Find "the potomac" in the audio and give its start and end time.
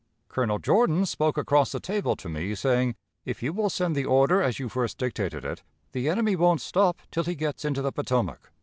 7.83-8.51